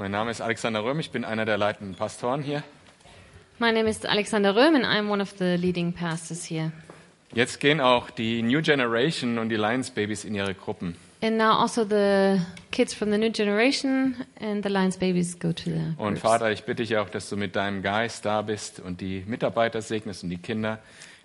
[0.00, 2.62] Mein Name ist Alexander Röhm, ich bin einer der leitenden Pastoren hier.
[3.58, 6.72] My name is Alexander Röhm and I'm one of the leading pastors here.
[7.34, 10.96] Jetzt gehen auch die New Generation und die Lions Babies in ihre Gruppen.
[11.22, 12.40] And now also the
[12.72, 16.20] kids from the new generation and the Lions babies go to the Und groups.
[16.22, 19.82] Vater, ich bitte dich auch, dass du mit deinem Geist da bist und die Mitarbeiter
[19.82, 20.78] segnest und die Kinder,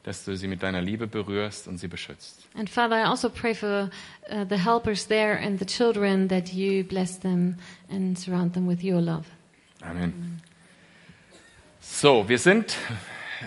[0.06, 2.48] dass du sie mit deiner Liebe berührst und sie beschützt.
[2.56, 3.90] And Father, I also pray for
[4.30, 7.56] uh, the helpers there and the children that you bless them
[7.90, 9.26] and surround them with your love.
[9.82, 10.42] Amen.
[11.82, 12.78] So, wir sind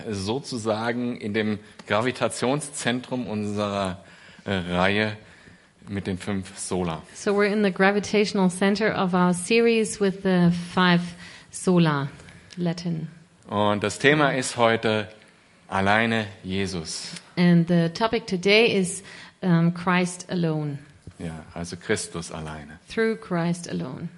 [0.09, 4.03] sozusagen in dem Gravitationszentrum unserer
[4.43, 5.17] äh, Reihe
[5.87, 7.03] mit den fünf Sola.
[7.13, 11.01] So we're in the gravitational center of our series with the five
[11.51, 12.09] sola,
[12.57, 13.07] Latin.
[13.47, 15.07] Und das Thema ist heute
[15.69, 17.11] alleine Jesus.
[17.37, 19.03] And the topic today is
[19.41, 20.79] um, Christ alone,
[21.19, 22.79] Ja, also Christus alleine.
[22.89, 24.09] through Christ alone.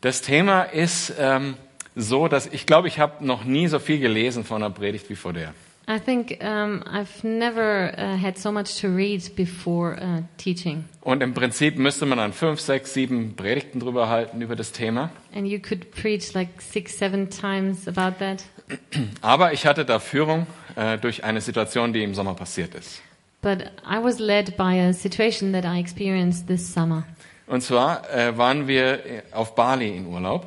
[0.00, 1.56] Das Thema ist ähm,
[1.96, 5.16] so, dass ich glaube, ich habe noch nie so viel gelesen von einer Predigt wie
[5.16, 5.54] vor der.
[5.86, 10.84] I think um, I've never uh, had so much to read before uh, teaching.
[11.02, 15.10] Und im Prinzip müsste man dann fünf, sechs, sieben Predigten drüber halten über das Thema.
[15.34, 18.44] And you could preach like six, seven times about that.
[19.20, 20.46] Aber ich hatte da Führung
[20.76, 23.02] äh, durch eine Situation, die im Sommer passiert ist.
[23.42, 27.04] But I was led by a situation that I experienced this summer.
[27.46, 30.46] Und zwar äh, waren wir auf Bali in Urlaub.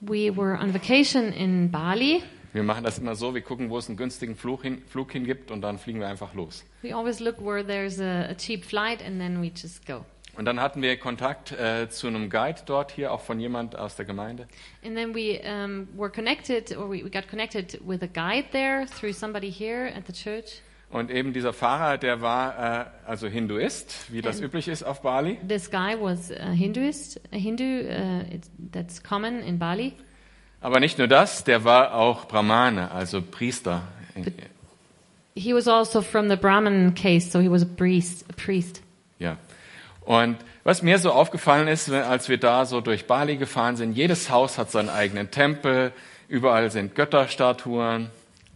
[0.00, 2.22] We were on vacation in Bali.
[2.52, 5.50] Wir machen das immer so, wir gucken, wo es einen günstigen Flug, hin, Flug hingibt
[5.50, 6.64] und dann fliegen wir einfach los.
[6.82, 10.04] We always look where there's a, a cheap flight and then we just go.
[10.36, 13.96] Und dann hatten wir Kontakt äh, zu einem Guide dort hier, auch von jemand aus
[13.96, 14.48] der Gemeinde.
[14.84, 18.86] And then we um, were connected, or we, we got connected with a guide there
[18.86, 20.62] through somebody here at the church.
[20.90, 25.38] Und eben dieser Fahrer, der war äh, also Hinduist, wie das üblich ist auf Bali.
[25.46, 28.24] This guy was a Hinduist, a Hindu, uh,
[28.72, 29.94] that's common in Bali.
[30.62, 33.82] Aber nicht nur das, der war auch Brahmane, also Priester.
[35.34, 38.24] He was also from the Brahmin case, so he was a priest.
[38.30, 38.82] A priest.
[39.18, 39.36] Ja.
[40.04, 44.30] Und was mir so aufgefallen ist, als wir da so durch Bali gefahren sind, jedes
[44.30, 45.92] Haus hat seinen eigenen Tempel,
[46.28, 48.10] überall sind Götterstatuen.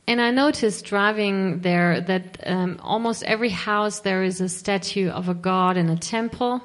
[0.08, 5.28] And I noticed driving there that um, almost every house there is a statue of
[5.28, 6.60] a god in a temple.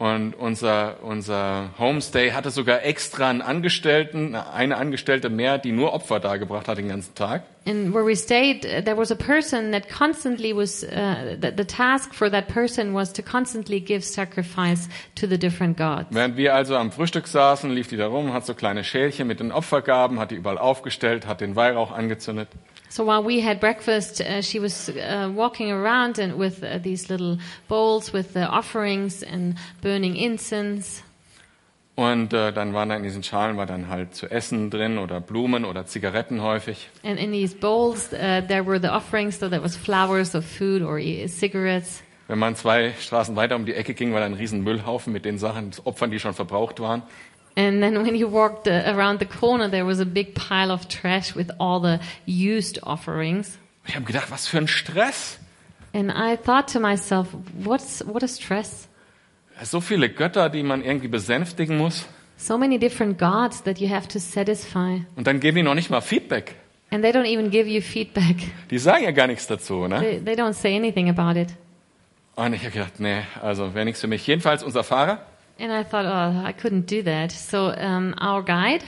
[0.00, 6.20] Und unser, unser Homestay hatte sogar extra einen Angestellten, eine Angestellte mehr, die nur Opfer
[6.20, 7.42] dargebracht hat den ganzen Tag.
[7.66, 11.66] And where we stayed, uh, there was a person that constantly was, uh, the, the
[11.66, 16.06] task for that person was to constantly give sacrifice to the different gods.
[16.08, 19.40] Während wir also am Frühstück saßen, lief die da rum, hat so kleine Schälchen mit
[19.40, 22.48] den Opfergaben, hat die überall aufgestellt, hat den Weihrauch angezündet.
[22.90, 27.08] So while we had breakfast, uh, she was uh, walking around and with uh, these
[27.08, 31.04] little bowls with the offerings and burning incense.
[31.94, 35.20] Und äh, dann waren da in diesen Schalen war dann halt zu essen drin oder
[35.20, 36.88] Blumen oder Zigaretten häufig.
[37.04, 40.82] And in these bowls, uh, there were the offerings, so there was flowers of food
[40.82, 42.02] or e- cigarettes.
[42.26, 45.24] Wenn man zwei Straßen weiter um die Ecke ging, war da ein riesen Müllhaufen mit
[45.24, 47.02] den Sachen, Opfern, die schon verbraucht waren.
[47.56, 50.88] And then when you walked uh, around the corner, there was a big pile of
[50.88, 53.58] trash with all the used offerings.
[53.86, 55.38] Ich habe gedacht, was für ein Stress.
[55.92, 58.88] And I thought to myself, what's, what a stress.
[59.62, 62.06] So viele Götter, die man irgendwie besänftigen muss.
[62.36, 65.04] So many different gods that you have to satisfy.
[65.16, 66.54] Und dann geben die noch nicht mal Feedback.
[66.90, 68.36] And they don't even give you feedback.
[68.70, 69.86] Die sagen ja gar nichts dazu.
[69.86, 70.00] Ne?
[70.00, 71.48] They, they don't say anything about it.
[72.34, 74.26] Und ich habe gedacht, nee, also wäre nichts für mich.
[74.26, 75.24] Jedenfalls unser Fahrer.
[75.60, 77.32] And I thought, oh, I couldn't do that.
[77.32, 78.82] So um, our guide,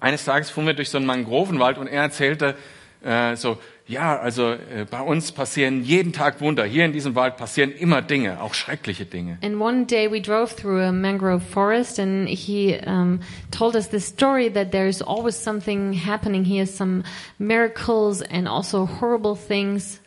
[0.00, 2.54] Eines Tages fuhren wir durch so einen Mangrovenwald und er erzählte
[3.02, 3.56] äh, so,
[3.86, 6.64] ja, also äh, bei uns passieren jeden Tag Wunder.
[6.64, 9.38] Hier in diesem Wald passieren immer Dinge, auch schreckliche Dinge.
[9.42, 14.06] and one day we drove through a mangrove forest, and he um, told us this
[14.06, 17.04] story that there's always something happening here, some
[17.38, 20.00] miracles and also horrible things.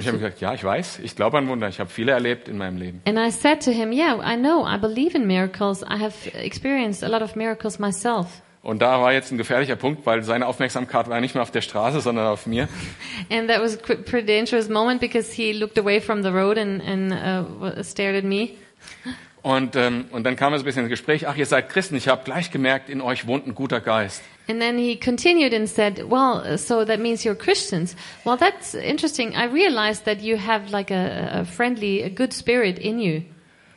[0.00, 1.68] Und ich habe gesagt, ja, ich weiß, ich glaube an Wunder.
[1.68, 3.02] Ich habe viele erlebt in meinem Leben.
[3.04, 5.82] And I said to him, Yeah, I know, I believe in miracles.
[5.82, 8.40] I have experienced a lot of miracles myself.
[8.62, 11.60] Und da war jetzt ein gefährlicher Punkt, weil seine Aufmerksamkeit war nicht mehr auf der
[11.60, 12.68] Straße, sondern auf mir.
[13.30, 16.82] And that was a pretty dangerous moment because he looked away from the road and,
[16.82, 18.50] and uh, stared at me.
[19.42, 22.08] Und, ähm, und dann kam es ein bisschen ins Gespräch, ach, ihr seid Christen, ich
[22.08, 24.22] habe gleich gemerkt, in euch wohnt ein guter Geist.
[24.50, 27.94] And then he continued and said, "Well, uh, so that means you're Christians.
[28.24, 29.36] Well, that's interesting.
[29.36, 33.22] I realized that you have like a, a friendly, a good spirit in you.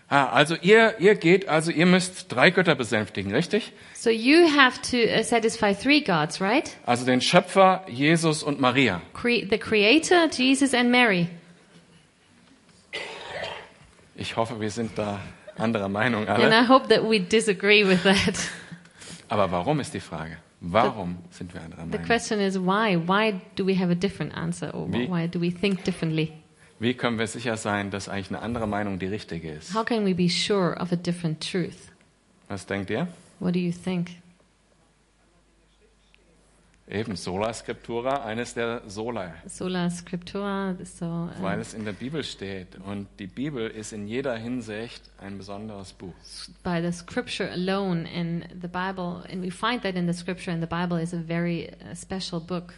[0.10, 3.72] Ah, also ihr, ihr geht, also ihr müsst drei Götter besänftigen, richtig?
[3.94, 6.76] So you have to uh, satisfy three gods, right?
[6.86, 9.02] Also den Schöpfer, Jesus und Maria.
[9.14, 11.28] Cre- the Creator, Jesus, and Mary.
[14.16, 15.20] Ich hoffe, wir sind da
[15.56, 16.64] anderer Meinung And alle.
[16.64, 18.40] I hope that we disagree with that.
[19.30, 20.38] Aber warum ist die Frage?
[20.66, 22.06] Warum sind wir anderer The Meinung?
[22.06, 22.96] question is why?
[22.98, 25.08] Why do we have a different answer, or Wie?
[25.10, 26.32] why do we think differently?
[26.80, 29.74] Wie können wir sicher sein, dass eigentlich eine andere Meinung die richtige ist?
[29.76, 31.92] How can we be sure of a different truth?
[32.48, 33.08] Was denkt ihr?
[33.40, 34.12] What do you think?
[36.86, 42.24] Eben Sola Scriptura, eines der Sola, Sola Scriptura, so weil uh, es in der Bibel
[42.24, 42.76] steht.
[42.86, 46.14] Und die Bibel ist in jeder Hinsicht ein besonderes Buch.
[46.62, 50.62] by the Scripture alone, and the Bible, and we find that in the Scripture, and
[50.62, 52.74] the Bible is a very uh, special book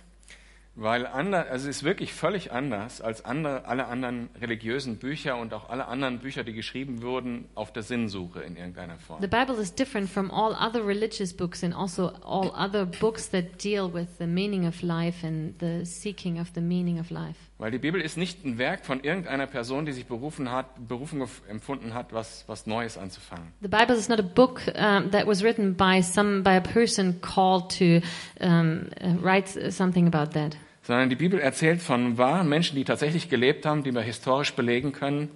[0.78, 5.54] Weil ander, also es ist wirklich völlig anders als andere, alle anderen religiösen Bücher und
[5.54, 9.22] auch alle anderen Bücher, die geschrieben wurden auf der Sinnsuche in irgendeiner Form.
[9.22, 13.64] The Bible is different from all other religious books and also all other books that
[13.64, 17.40] deal with the meaning of life and the seeking of the meaning of life.
[17.58, 21.22] Weil die Bibel ist nicht ein Werk von irgendeiner Person, die sich berufen hat, berufen
[21.22, 23.54] gef- empfunden hat, was, was Neues anzufangen.
[23.62, 27.22] The Bible is not a book um, that was written by some by a person
[27.22, 28.02] called to
[28.42, 30.58] um, uh, write something about that.
[30.86, 34.92] Sondern die Bibel erzählt von wahren Menschen, die tatsächlich gelebt haben, die wir historisch belegen
[34.92, 35.32] können.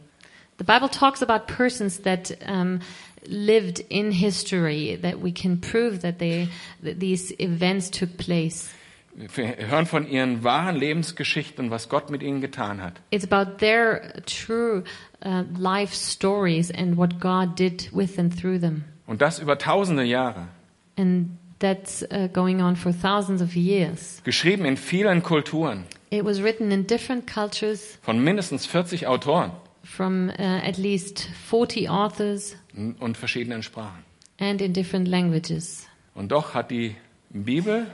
[0.59, 2.81] The Bible talks about persons that um,
[3.25, 6.49] lived in history that we can prove that they
[6.83, 8.69] that these events took place.
[9.15, 13.01] Wir hören von ihren wahren Lebensgeschichten und was Gott mit ihnen getan hat.
[13.09, 14.83] It's about their true
[15.25, 18.83] uh, life stories and what God did with and through them.
[19.07, 20.47] Und das über tausende Jahre.
[20.95, 24.21] And that's uh, going on for thousands of years.
[24.23, 29.51] Geschrieben in vielen Kulturen It was written in different cultures von mindestens 40 Autoren
[29.83, 32.55] from uh, at least 40 authors
[32.99, 34.03] und verschiedenen Sprachen.
[34.39, 35.85] and in different languages.
[36.15, 36.95] Und doch hat die
[37.29, 37.87] Bibel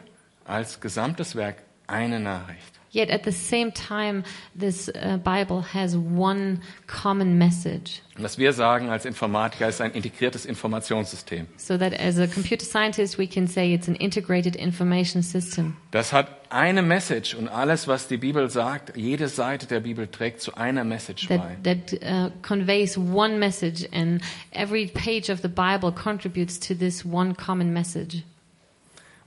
[0.46, 2.80] als gesamtes Werk eine Nachricht.
[2.96, 4.24] Yet at the same time,
[4.58, 8.02] this uh, Bible has one common message.
[8.16, 11.48] Und was wir sagen als Informatiker ist ein integriertes Informationssystem.
[11.58, 15.76] So that as a computer scientist, we can say it's an integrated information system.
[15.92, 20.40] Das hat eine Message und alles, was die Bibel sagt, jede Seite der Bibel trägt
[20.40, 21.58] zu einer Message bei.
[21.64, 24.22] That, that uh, conveys one message, and
[24.52, 28.24] every page of the Bible contributes to this one common message.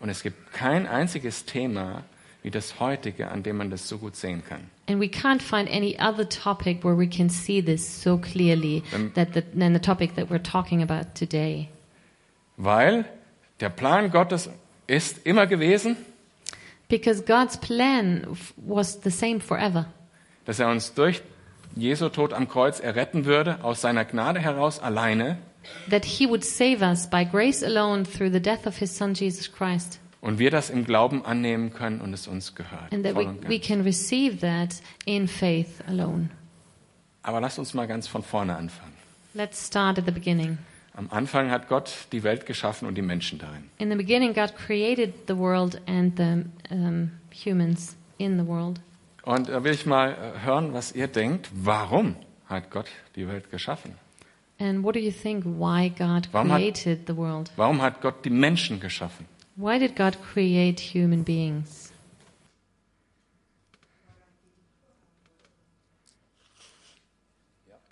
[0.00, 2.04] Und es gibt kein einziges Thema
[2.42, 4.70] wie das heutige, an dem man das so gut sehen kann.
[4.88, 9.12] And we can't find any other topic where we can see this so clearly Um,
[9.14, 11.68] that the, than the topic that we're talking about today.
[12.56, 13.04] Weil
[13.60, 14.48] der Plan Gottes
[14.86, 15.96] ist immer gewesen,
[16.88, 18.26] Because God's plan
[18.56, 19.86] was the same forever.
[20.46, 21.20] dass er uns durch
[21.76, 25.36] Jesu Tod am Kreuz erretten würde, aus seiner Gnade heraus alleine
[25.90, 29.52] That He would save us by grace alone through the death of His Son Jesus
[29.52, 29.98] Christ.
[30.20, 32.92] Und wir das im Glauben annehmen können und es uns gehört.
[32.92, 36.30] And that we, we can receive that in faith alone.
[37.22, 38.94] Aber lasst uns mal ganz von vorne anfangen.
[39.34, 40.58] Let's start at the beginning.
[40.94, 43.70] Am Anfang hat Gott die Welt geschaffen und die Menschen darin.
[43.78, 46.44] In the beginning, God created the world and the
[46.74, 48.80] um, humans in the world.
[49.22, 51.50] Und da will ich mal äh, hören, was ihr denkt.
[51.54, 52.16] Warum
[52.46, 53.94] hat Gott die Welt geschaffen?
[54.58, 57.52] And what do you think why God Warum hat- created the world?
[57.54, 59.26] Warum hat Gott die Menschen geschaffen?
[59.58, 61.92] Why did God create human beings?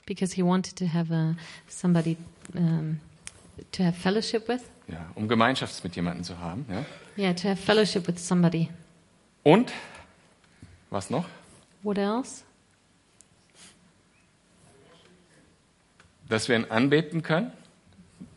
[0.07, 1.35] Because He wanted to have a,
[1.67, 2.19] somebody
[2.55, 3.01] um,
[3.73, 4.63] to have fellowship with.
[4.87, 6.65] Ja, um Gemeinschaft mit jemandem zu haben.
[6.71, 6.85] Ja?
[7.19, 8.69] Yeah, to have fellowship with somebody.
[9.43, 9.73] Und
[10.91, 11.25] was noch?
[11.83, 12.45] What else?
[16.29, 17.51] Dass wir ihn anbeten können.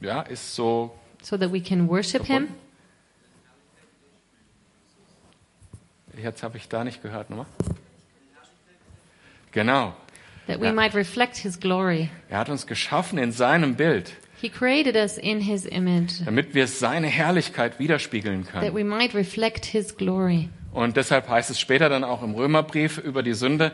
[0.01, 0.98] Ja, ist so.
[1.22, 2.48] So that we can worship Him.
[6.22, 7.46] Jetzt habe ich da nicht gehört nochmal.
[9.52, 9.94] Genau.
[10.48, 10.74] That we Ja.
[10.74, 12.10] might reflect His glory.
[12.30, 16.24] Er hat uns geschaffen in seinem Bild, He created us in His image.
[16.26, 18.76] damit wir seine Herrlichkeit widerspiegeln That können.
[18.76, 20.50] we might reflect His glory.
[20.72, 23.72] Und deshalb heißt es später dann auch im Römerbrief über die Sünde,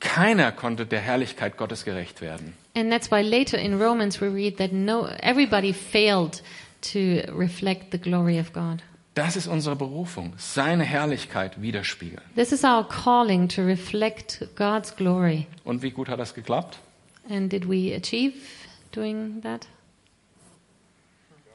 [0.00, 2.54] keiner konnte der Herrlichkeit Gottes gerecht werden.
[2.76, 6.42] And that's why later in Romans we read that no everybody failed
[6.92, 6.98] to
[7.36, 8.82] reflect the glory of God.
[9.18, 12.22] Das ist unsere Berufung, seine Herrlichkeit widerspiegeln.
[12.36, 15.48] This is our calling to reflect God's glory.
[15.64, 16.78] Und wie gut hat das geklappt?
[17.28, 18.34] And did we achieve
[18.92, 19.66] doing that?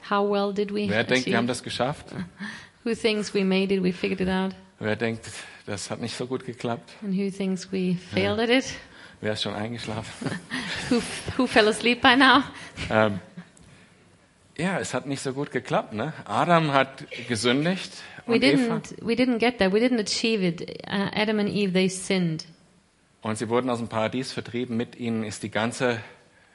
[0.09, 1.47] How well did we Wer denkt, wir haben achieve?
[1.47, 2.07] das geschafft?
[2.83, 4.53] Who thinks we made it, we figured it out?
[4.79, 5.29] Wer denkt,
[5.65, 6.91] das hat nicht so gut geklappt?
[7.01, 8.65] And who thinks we failed at it?
[9.21, 10.31] Wer ist schon eingeschlafen?
[10.89, 11.01] Who,
[11.37, 12.43] who fell asleep by now?
[12.89, 13.21] ähm,
[14.57, 15.93] ja, es hat nicht so gut geklappt.
[15.93, 16.13] Ne?
[16.25, 17.91] Adam hat gesündigt
[18.25, 18.75] We und Eva.
[18.75, 19.73] didn't, we didn't get that.
[19.73, 20.61] We didn't achieve it.
[20.87, 22.45] Uh, Adam and Eve, they sinned.
[23.21, 24.77] Und sie wurden aus dem Paradies vertrieben.
[24.77, 25.99] Mit ihnen ist die ganze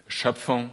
[0.07, 0.71] Schöpfung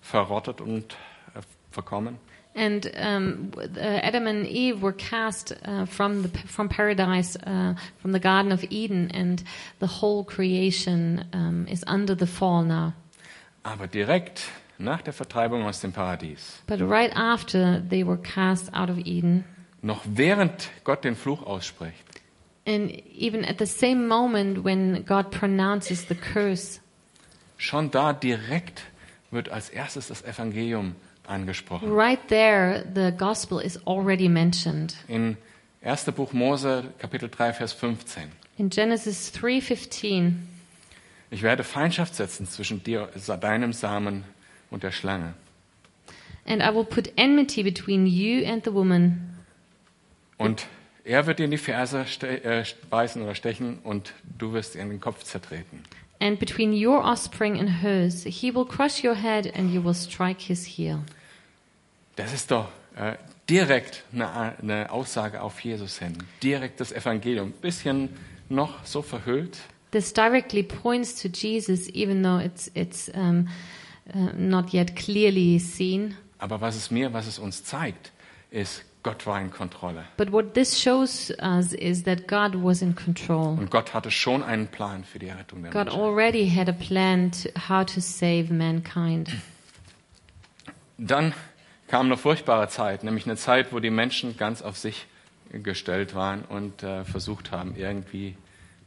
[0.00, 0.94] verrottet und
[1.34, 1.40] äh,
[1.70, 2.18] verkommen.
[2.56, 8.12] And um, uh, Adam and Eve were cast uh, from the from paradise, uh, from
[8.12, 9.42] the Garden of Eden, and
[9.80, 12.92] the whole creation um, is under the fall now.
[13.64, 14.42] Aber direkt
[14.78, 19.44] nach der Vertreibung aus dem Paradies, But right after they were cast out of Eden,
[19.82, 22.04] noch während Gott den Fluch ausspricht,
[22.66, 26.80] and even at the same moment when God pronounces the curse,
[27.56, 28.82] schon da direkt
[29.30, 30.94] wird als erstes das Evangelium
[31.26, 31.90] angesprochen.
[31.92, 34.94] right there the gospel is already mentioned.
[35.08, 35.36] In
[35.82, 36.04] 1.
[36.12, 38.24] Buch Mose, Kapitel 3, Vers 15.
[38.56, 40.34] In Genesis 3:15,
[41.30, 43.08] Ich werde Feindschaft setzen zwischen dir,
[43.40, 44.24] deinem Samen
[44.70, 45.34] und der Schlange.
[46.46, 49.30] and I will put enmity between you and the woman,
[50.36, 50.66] Und
[51.04, 55.00] er wird dir in die Ferse äh, beißen oder stechen und du wirst in den
[55.00, 55.82] Kopf zertreten.
[56.20, 58.24] and between your offspring and hers.
[58.24, 61.00] He will crush your head, and you will strike his heel.
[62.16, 63.14] Das ist doch äh,
[63.50, 66.16] direkt eine, eine Aussage auf Jesus hin.
[66.42, 67.52] Direkt das Evangelium.
[67.60, 68.08] Bisschen
[68.48, 69.58] noch so verhüllt,
[69.90, 73.46] This directly points to Jesus, even though it's it's um,
[74.12, 76.16] uh, not yet clearly seen.
[76.38, 78.12] aber was es mir, was es uns zeigt,
[78.50, 80.04] ist, Gott war in Kontrolle.
[80.16, 83.58] But what this shows us is that God was in control.
[83.58, 86.00] Und Gott hatte schon einen Plan für die Rettung der God Menschen.
[86.00, 89.30] already had a plan to how to save mankind.
[90.98, 91.34] Dann
[91.88, 95.06] kam eine furchtbare Zeit, nämlich eine Zeit, wo die Menschen ganz auf sich
[95.52, 98.36] gestellt waren und äh, versucht haben, irgendwie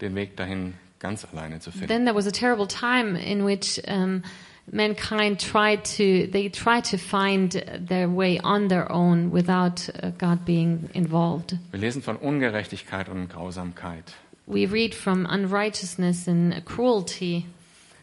[0.01, 1.87] den Weg dahin ganz alleine zu finden.
[1.87, 4.23] Then there was a terrible time in which um,
[4.71, 10.45] mankind tried to they tried to find their way on their own without uh, God
[10.45, 11.57] being involved.
[11.71, 14.13] Wir lesen von Ungerechtigkeit und Grausamkeit.
[14.45, 17.45] We read from unrighteousness and cruelty.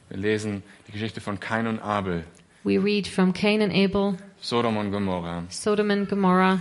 [0.08, 2.24] Wir lesen die Geschichte von Kain und Abel,
[2.64, 5.44] We read from Cain and Abel, Sodom und Gomorra.
[5.50, 6.60] Sodom and Gomorrah.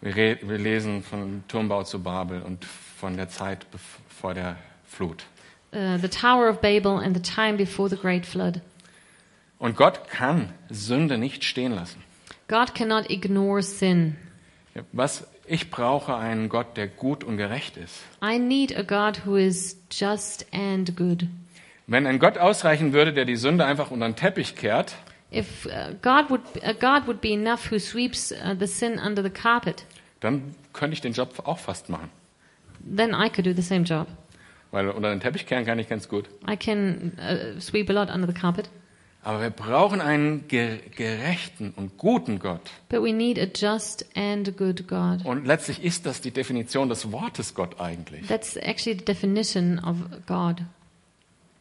[0.00, 3.66] Wir, wir lesen von Turmbau zu Babel und von der Zeit
[4.08, 5.24] vor der Flut.
[5.72, 8.60] Uh, the Tower of Babel and the time before the Great Flood.
[9.64, 12.02] Und Gott kann Sünde nicht stehen lassen.
[12.48, 14.14] God cannot ignore sin.
[14.92, 18.02] Was ich brauche einen Gott, der gut und gerecht ist.
[18.22, 21.26] I need a God who is just and good.
[21.86, 24.96] Wenn ein Gott ausreichen würde, der die Sünde einfach unter den Teppich kehrt,
[25.32, 29.22] If uh, God would a God would be enough who sweeps uh, the sin under
[29.22, 29.86] the carpet,
[30.20, 32.10] dann könnte ich den Job auch fast machen.
[32.84, 34.08] then I could do the same job.
[34.72, 36.28] Weil unter den Teppich kehren kann ich ganz gut.
[36.46, 38.68] I can uh, sweep a lot under the carpet,
[39.24, 42.60] Aber wir brauchen einen ge gerechten und guten Gott.
[42.90, 45.24] but we need a just and good God.
[45.24, 48.26] Und letztlich ist das die Definition des Wortes Gott eigentlich.
[48.26, 50.62] That's actually the definition of God.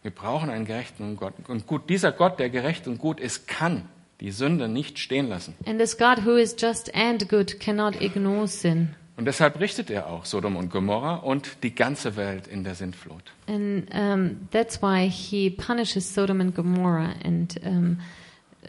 [0.01, 1.33] Wir brauchen einen gerechten Gott.
[1.47, 3.87] Und gut, dieser Gott, der gerecht und gut ist, kann
[4.19, 5.55] die Sünde nicht stehen lassen.
[5.65, 8.95] And this God who is just and good cannot ignore sin.
[9.15, 13.23] Und deshalb richtet er auch Sodom und Gomorra und die ganze Welt in der Sintflut.
[13.47, 17.99] And um, that's why he punishes Sodom and Gomorrah and um,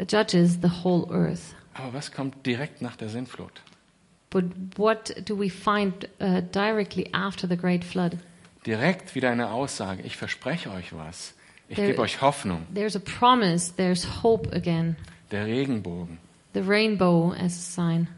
[0.07, 1.55] judges the whole earth.
[1.73, 3.63] Aber was kommt direkt nach der Sintflut?
[4.31, 4.45] But
[4.77, 8.17] what do we find uh, directly after the Great Flood?
[8.67, 10.03] Direkt wieder eine Aussage.
[10.03, 11.35] Ich verspreche euch was.
[11.69, 12.67] Ich Der- gebe euch Hoffnung.
[12.75, 14.97] There's a promise, there's hope again.
[15.31, 16.19] Der Regenbogen
[16.53, 18.09] The rainbow as a sign,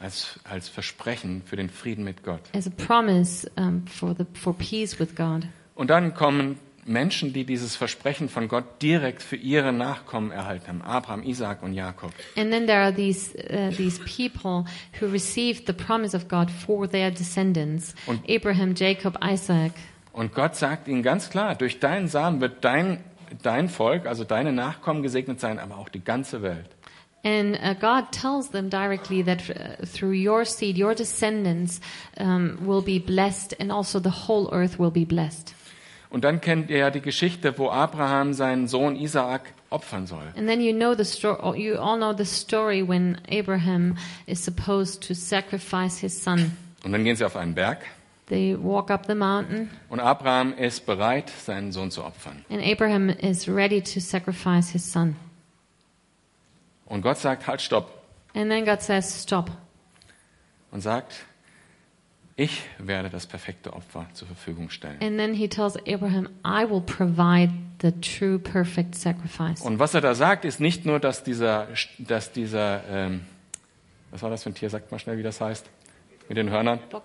[0.00, 2.40] als, als Versprechen für den Frieden mit Gott.
[2.54, 5.44] as a promise um, for, the, for peace with God.
[5.74, 10.82] Und dann kommen Menschen, die dieses Versprechen von Gott direkt für ihre Nachkommen erhalten haben.
[10.82, 12.12] Abraham, Isaac und Jakob.
[12.36, 14.64] And then there are these, uh, these people
[15.00, 19.72] who received the promise of God for their descendants Und- Abraham, Jacob, Isaac.
[20.12, 23.02] Und Gott sagt ihnen ganz klar, durch deinen Samen wird dein,
[23.42, 26.70] dein Volk, also deine Nachkommen gesegnet sein, aber auch die ganze Welt.
[27.26, 31.80] And uh, God tells them directly that uh, through your seed, your descendants
[32.18, 35.52] um, will be blessed, and also the whole earth will be blessed.
[36.08, 40.22] Und dann kennt ihr ja die Geschichte, wo Abraham seinen Sohn Isaak opfern soll.
[40.36, 41.60] And then you know the story.
[41.60, 46.52] You all know the story when Abraham is supposed to sacrifice his son.
[46.84, 47.78] Und dann gehen sie auf einen Berg
[48.28, 52.44] They walk up the mountain, und Abraham ist bereit, seinen Sohn zu opfern.
[52.50, 55.16] and Abraham is ready to sacrifice his son.
[56.86, 57.90] Und Gott sagt, halt, stopp.
[58.34, 59.50] And then God says, "Stop."
[60.70, 61.14] Und sagt,
[62.36, 64.98] ich werde das perfekte Opfer zur Verfügung stellen.
[65.00, 70.02] And then he tells Abraham, "I will provide the true, perfect sacrifice." Und was er
[70.02, 73.22] da sagt, ist nicht nur, dass dieser, dass dieser ähm,
[74.10, 74.70] was war das für ein Tier?
[74.70, 75.66] Sagt mal schnell, wie das heißt.
[76.28, 76.78] Mit den Hörnern.
[76.90, 77.04] Bock.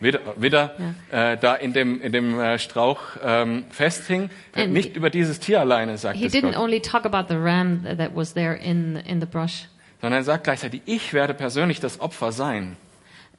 [0.00, 0.40] Bock.
[0.40, 4.30] Widder, Widder äh, da in dem, in dem äh, Strauch ähm, festhing.
[4.54, 7.82] And- nicht über dieses Tier alleine, sagt He didn't Gott, only talk about the ram
[7.84, 9.68] that was there in in the brush,
[10.00, 12.76] sondern er sagt gleichzeitig, ich werde persönlich das Opfer sein.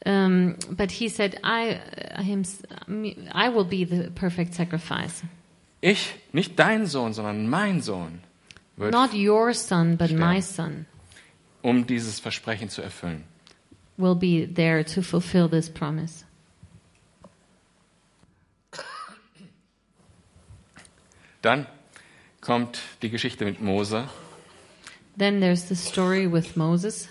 [0.05, 1.79] Um, but he said, I,
[2.21, 2.43] him,
[3.33, 5.23] I will be the perfect sacrifice.
[5.81, 8.19] Ich, nicht dein Sohn, sondern mein Sohn,
[8.77, 10.33] wird, Not your son, but sterben.
[10.33, 10.85] my son
[11.63, 13.23] um dieses Versprechen zu erfüllen.
[13.97, 16.23] will be there to fulfill this promise.
[21.47, 21.65] Dann
[22.41, 24.09] kommt die Geschichte mit Mose
[25.17, 27.07] Then there's the story with Moses.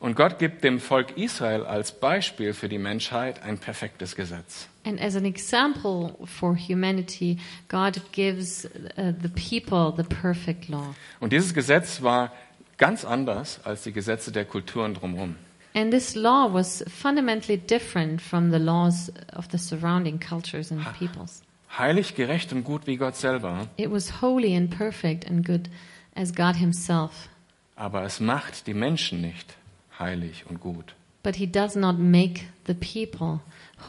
[0.00, 4.68] und Gott gibt dem Volk Israel als Beispiel für die Menschheit ein perfektes Gesetz.
[4.86, 7.36] And as an example for humanity,
[7.68, 10.94] God gives uh, the people the perfect law.
[11.20, 12.32] Und dieses Gesetz war
[12.78, 15.36] ganz anders als die Gesetze der Kulturen drumherum.
[15.74, 21.42] And this law was fundamentally different from the laws of the surrounding cultures and peoples.
[21.78, 25.68] Heilig, gerecht und gut wie Gott selber, It was holy and perfect and good
[26.14, 27.28] as God Himself.
[27.74, 29.54] aber es macht die Menschen nicht
[29.98, 30.94] heilig und gut.
[31.22, 33.40] But He does not make the people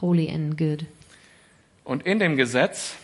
[0.02, 0.86] holy and good.
[1.86, 2.96] Und in dem Gesetz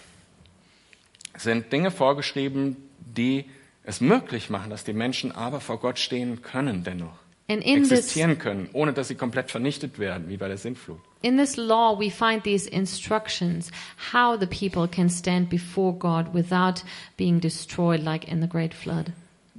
[1.38, 3.46] sind Dinge vorgeschrieben, die
[3.84, 7.23] es möglich machen, dass die Menschen aber vor Gott stehen können dennoch.
[7.50, 11.00] And in this, existieren können, ohne dass sie komplett vernichtet werden, wie bei der Sintflut.
[11.24, 13.72] in this law, we find these instructions
[14.12, 16.84] how the people can stand before God without
[17.18, 19.14] being destroyed, like in the Great Flood.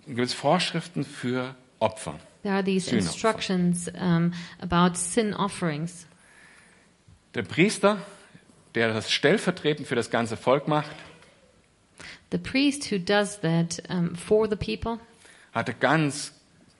[0.06, 2.20] Gibt es Vorschriften für Opfer.
[2.42, 6.06] There are these instructions um, about sin offerings.
[7.34, 7.96] Der Priester,
[8.74, 10.90] der das stellvertretend für das ganze Volk macht,
[12.30, 14.98] The priest who does that um, for the people
[15.52, 16.32] hatte ganz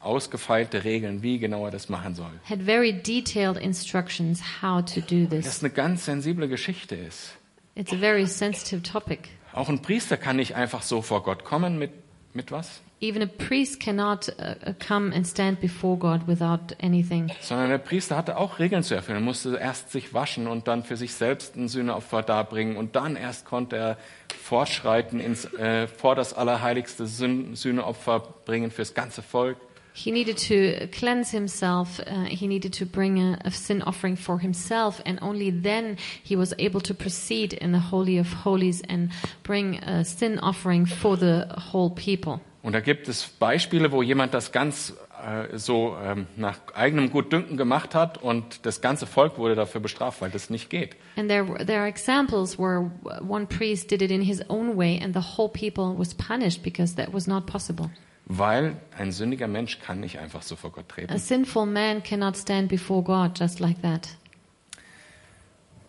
[0.04, 2.30] ausgefeilte Regeln, wie genau er das machen soll.
[2.48, 5.62] had very detailed instructions how to do Das this.
[5.64, 7.34] eine ganz sensible Geschichte ist.
[7.74, 9.28] It's a very sensitive topic.
[9.52, 11.90] Auch ein Priester kann nicht einfach so vor Gott kommen mit,
[12.32, 17.30] mit was, Even a priest cannot uh, uh, come and stand before God without anything.
[17.40, 19.18] sondern der Priester hatte auch Regeln zu erfüllen.
[19.18, 23.16] Er musste erst sich waschen und dann für sich selbst ein Sühneopfer darbringen und dann
[23.16, 23.98] erst konnte er
[24.42, 29.58] fortschreiten ins, äh, vor das allerheiligste Sühn- Sühneopfer bringen fürs ganze Volk.
[29.96, 32.00] He needed to cleanse himself.
[32.00, 36.34] Uh, he needed to bring a, a sin offering for himself, and only then he
[36.34, 39.10] was able to proceed in the Holy of Holies and
[39.44, 42.40] bring a sin offering for the whole people.
[42.64, 47.56] Und da gibt es Beispiele, wo jemand das ganz äh, so ähm, nach eigenem Gutdünken
[47.56, 50.96] gemacht hat und das ganze Volk wurde dafür bestraft, weil das nicht geht.
[51.16, 55.14] And there, there are examples where one priest did it in his own way, and
[55.14, 57.90] the whole people was punished because that was not possible.
[58.26, 61.18] Weil ein sündiger Mensch kann nicht einfach so vor Gott A treten.
[61.18, 64.08] sinful man cannot stand before God just like that.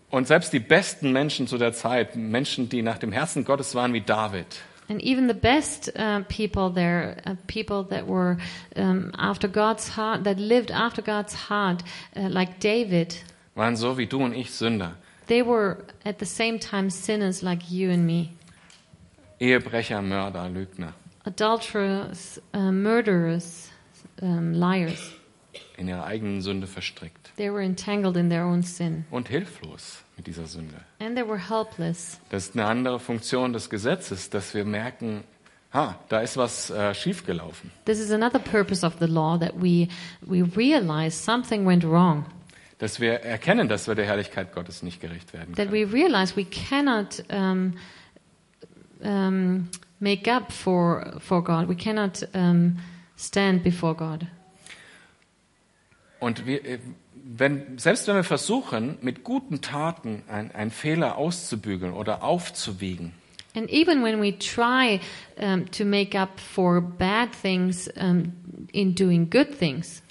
[0.09, 3.93] Und selbst die besten Menschen zu der Zeit, Menschen, die nach dem Herzen Gottes waren
[3.93, 4.45] wie David,
[4.87, 8.37] And even the best uh, people there, uh, people that were
[8.75, 11.83] um, after God's heart, that lived after God's heart,
[12.15, 13.15] uh, like David,
[13.55, 14.91] waren so wie du und ich Sünder.
[15.27, 18.29] they were at the same time sinners like you and me,
[19.39, 20.93] Ehebrecher, Mörder, Lügner.
[21.25, 23.69] Adulterers, uh, murderers,
[24.21, 25.11] um, liars.
[25.77, 27.31] In ihrer eigenen Sünde verstrickt.
[27.37, 30.75] They were entangled in their own sin, Und hilflos mit dieser Sünde.
[30.99, 32.19] and they were helpless.
[32.29, 35.23] Das ist eine andere Funktion des Gesetzes, dass wir merken,
[35.73, 37.71] ha, da ist was äh, schiefgelaufen.
[37.85, 39.87] This is another purpose of the law that we
[40.21, 42.25] we realize something went wrong.
[42.77, 45.71] Dass wir erkennen, dass wir der Herrlichkeit Gottes nicht gerecht werden That können.
[45.71, 47.73] we realize we cannot um,
[49.01, 51.67] um, make up for for God.
[51.69, 52.77] We cannot um,
[53.17, 54.25] stand before God.
[56.19, 56.79] Und wir, äh,
[57.13, 63.11] wenn, selbst wenn wir versuchen, mit guten Taten ein- einen Fehler auszubügeln oder aufzuwiegen,
[63.57, 64.99] And even when we try
[65.37, 68.33] um, to make up for bad things um,
[68.73, 70.01] in doing good things,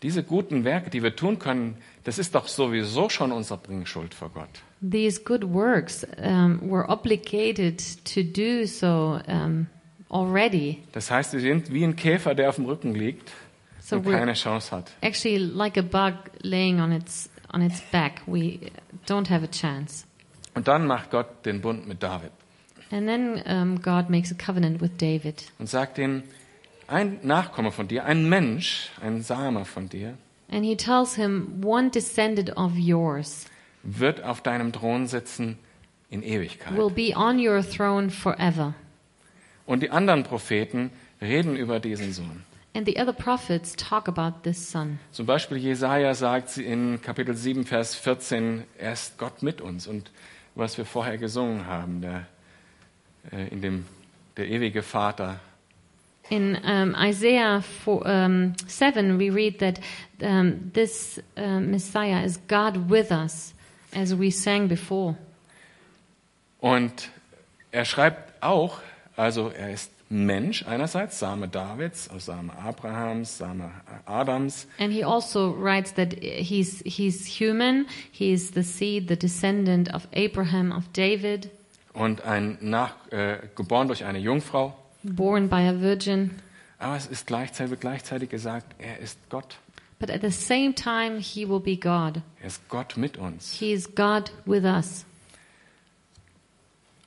[0.00, 4.28] diese guten Werke, die wir tun können, das ist doch sowieso schon unsere Bringschuld vor
[4.30, 4.62] Gott.
[4.90, 9.66] These good works um, we're obligated to do so um,
[10.10, 10.82] already.
[10.92, 13.32] Das heißt, wir sind wie ein Käfer, der auf dem Rücken liegt
[13.80, 14.90] So und keine Chance hat.
[15.02, 18.22] actually like a bug laying on its on its back.
[18.26, 18.58] We
[19.06, 20.06] don't have a chance.
[20.54, 22.30] Und dann macht Gott den Bund mit David
[22.90, 26.22] And then um, God makes a covenant with David, und sagt ihm,
[26.86, 30.14] ein Nachkomme von dir, ein Mensch, ein Same von dir,
[30.50, 33.46] and he tells him, "One descendant of yours
[33.84, 35.58] wird auf deinem Thron sitzen
[36.10, 36.76] in Ewigkeit.
[36.76, 38.74] will be on your throne forever."
[39.66, 42.44] Und die anderen Propheten reden über diesen Sohn.
[42.76, 44.98] And the other prophets talk about this son.
[45.12, 49.86] Zum Beispiel Jesaja sagt sie in Kapitel 7, Vers 14, er ist Gott mit uns.
[49.86, 50.10] Und
[50.56, 52.26] was wir vorher gesungen haben, der,
[53.30, 53.86] äh, in dem,
[54.36, 55.38] der ewige Vater
[56.30, 59.78] In um, Isaiah 4, um, 7, we read that
[60.22, 63.53] um, this uh, Messiah is God with us,
[63.94, 65.16] as we sang before.
[66.60, 67.10] Und
[67.72, 68.78] er schreibt auch,
[69.16, 73.70] also er ist Mensch einerseits, Same Davids, also Same Abrahams, Same
[74.06, 74.66] Adams.
[74.78, 80.06] And he also writes that he's, he's human, he is the seed, the descendant of
[80.14, 81.50] Abraham, of David,
[81.94, 84.74] und ein nach, äh, geboren durch eine Jungfrau.
[85.02, 86.30] born by a virgin.
[86.78, 89.56] Aber es ist gleichzeitig, wird gleichzeitig gesagt, er ist Gott.
[89.98, 92.22] But at the same time, he will be God.
[92.40, 93.52] Er ist Gott mit uns.
[93.52, 95.04] He is God with us.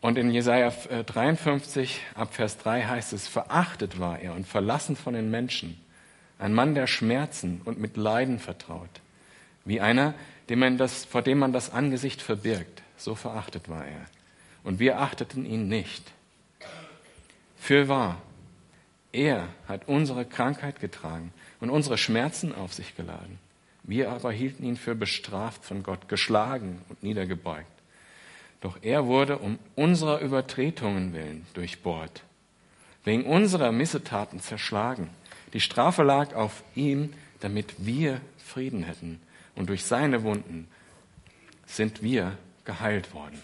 [0.02, 4.96] Und in Jesaja äh, 53 ab Vers 3 heißt es, verachtet war er und verlassen
[4.96, 5.78] von den Menschen.
[6.40, 8.90] Ein Mann der Schmerzen und mit Leiden vertraut.
[9.66, 10.14] Wie einer,
[10.50, 12.84] dem man das, vor dem man das Angesicht verbirgt.
[12.96, 14.06] So verachtet war er.
[14.64, 16.04] Und wir achteten ihn nicht.
[17.58, 18.22] Fürwahr,
[19.12, 23.40] er hat unsere Krankheit getragen und unsere Schmerzen auf sich geladen.
[23.84, 27.72] Wir aber hielten ihn für bestraft von Gott, geschlagen und niedergebeugt.
[28.62, 32.24] Doch er wurde um unserer Übertretungen willen durchbohrt,
[33.04, 35.10] wegen unserer Missetaten zerschlagen.
[35.54, 39.22] Die Strafe lag auf ihm, damit wir Frieden hätten.
[39.56, 40.68] Und durch seine Wunden
[41.66, 43.42] sind wir geheilt worden.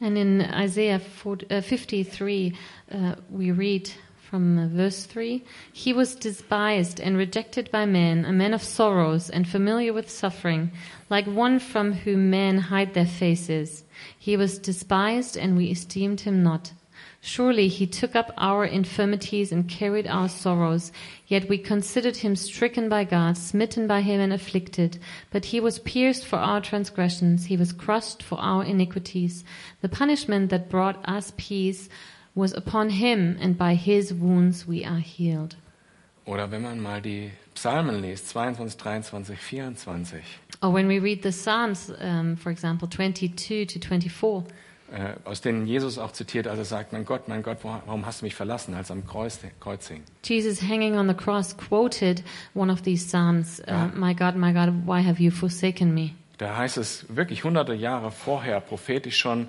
[0.00, 2.54] And in Isaiah 4, uh, 53,
[2.90, 3.90] uh, we read
[4.30, 9.48] from verse 3 He was despised and rejected by men, a man of sorrows and
[9.48, 10.70] familiar with suffering,
[11.08, 13.82] like one from whom men hide their faces.
[14.16, 16.72] He was despised, and we esteemed him not.
[17.20, 20.92] Surely he took up our infirmities and carried our sorrows.
[21.26, 24.98] Yet we considered him stricken by God, smitten by him, and afflicted.
[25.32, 29.42] But he was pierced for our transgressions, he was crushed for our iniquities.
[29.80, 31.88] The punishment that brought us peace
[32.34, 35.56] was upon him, and by his wounds we are healed.
[36.26, 40.22] Oder wenn man mal die Psalmen liest, 22, 23, 24,
[40.62, 44.44] Or when we read the Psalms, um, for example, 22 to 24.
[44.92, 48.20] äh, aus denen Jesus auch zitiert, als er sagt, mein Gott, mein Gott, warum hast
[48.20, 50.02] du mich verlassen, als am Kreuz, Kreuz hing.
[50.24, 52.22] Jesus hanging on the cross quoted
[52.54, 56.56] one of these psalms, uh, "My God, my God, why have you forsaken me?" Da
[56.56, 59.48] heißt es wirklich hunderte Jahre vorher prophetisch schon,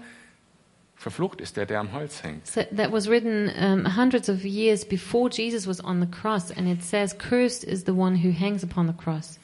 [1.02, 2.46] verflucht ist der, der am Holz hängt.
[2.46, 6.68] So that was written um, hundreds of years before Jesus was on the cross, and
[6.68, 9.40] it says, "Cursed is the one who hangs upon the cross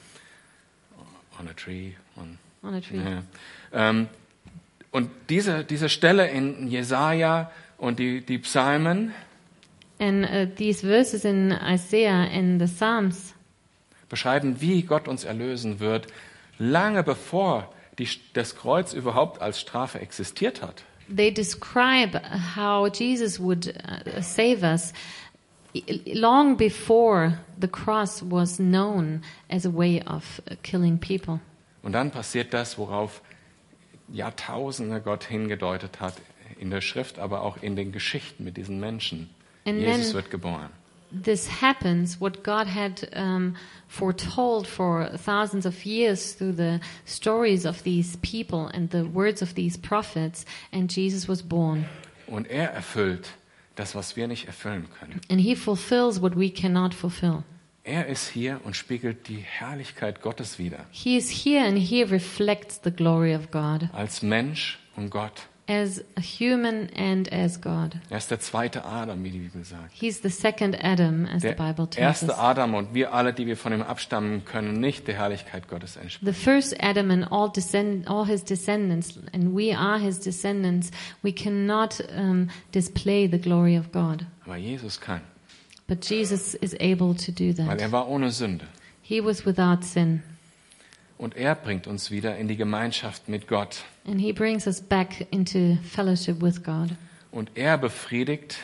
[1.39, 3.23] On a tree, on on a tree." Ja.
[3.73, 4.07] Ähm,
[4.91, 9.13] und diese, diese Stelle in Jesaja und die, die Psalmen
[9.99, 13.33] And uh, these verses in Isaiah and the Psalms
[14.09, 16.05] beschreiben, wie Gott uns erlösen wird,
[16.59, 20.83] lange bevor die, das Kreuz überhaupt als Strafe existiert hat.
[21.09, 22.15] They describe
[22.55, 24.93] how Jesus would uh, save us
[26.13, 31.39] long before the cross was known as a way of killing people.
[31.83, 33.21] Und dann passiert das, worauf
[34.11, 36.15] Jahrtausende Gott hingedeutet hat
[36.59, 39.29] in der Schrift, aber auch in den Geschichten mit diesen Menschen.
[39.65, 40.69] And Jesus then- wird geboren.
[41.11, 43.55] This happens, what God had um,
[43.87, 49.55] foretold for thousands of years through the stories of these people and the words of
[49.55, 51.85] these prophets, and Jesus was born.
[52.27, 53.29] Und er erfüllt
[53.75, 55.21] das, was wir nicht erfüllen können.
[55.29, 57.43] And he fulfills what we cannot fulfill.
[57.83, 60.85] Er ist hier und spiegelt die Herrlichkeit Gottes wider.
[60.91, 65.47] He is here and he reflects the glory of God Als Mensch und Gott.
[65.67, 67.97] As a human and as God.
[68.09, 69.91] Er ist der zweite Adam, wie die Bibel sagt.
[69.93, 72.37] He's the second Adam, as the Der Bible tells erste us.
[72.39, 76.25] Adam und wir alle, die wir von ihm abstammen, können nicht der Herrlichkeit Gottes entsprechen.
[76.25, 80.89] The first Adam and all descend, all his descendants, and we are his descendants.
[81.21, 85.21] We cannot um, display the glory of God, Aber Jesus kann,
[85.87, 87.81] but Jesus is able to do weil that.
[87.81, 88.65] er war ohne Sünde.
[89.01, 90.23] He was without sin,
[91.17, 93.83] Und er bringt uns wieder in die Gemeinschaft mit Gott.
[94.05, 96.89] and he brings us back into fellowship with God.
[97.31, 98.57] Und er befriedigt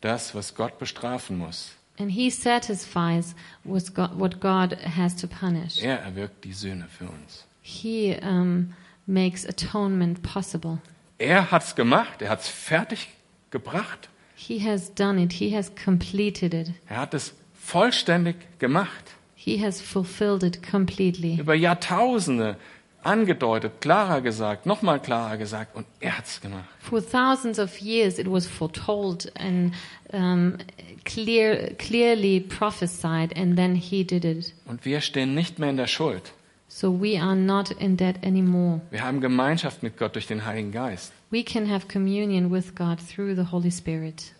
[0.00, 1.72] das, was Gott bestrafen muss.
[1.98, 5.82] And he satisfies God, what God has to punish.
[5.82, 7.44] Er erwirkt die Sühne für uns.
[7.60, 8.72] He um,
[9.06, 10.78] makes atonement possible.
[11.18, 13.08] Er hat's gemacht, er hat's fertig
[13.50, 14.08] gebracht.
[14.34, 15.32] He has done it.
[15.32, 16.70] He has completed it.
[16.88, 19.16] Er hat es vollständig gemacht.
[19.42, 21.40] He has fulfilled it completely.
[21.40, 22.56] Über Jahrtausende
[23.02, 26.68] angedeutet, klarer gesagt, nochmal klarer gesagt und er hat's gemacht.
[26.80, 29.72] For thousands of years, it was foretold and
[30.12, 30.58] um,
[31.06, 34.52] clear, clearly prophesied, and then he did it.
[34.66, 36.32] Und wir stehen nicht mehr in der Schuld.
[36.68, 38.82] So we are not in debt anymore.
[38.90, 41.14] Wir haben Gemeinschaft mit Gott durch den Heiligen Geist.
[41.30, 44.34] We can have communion with God through the Holy Spirit.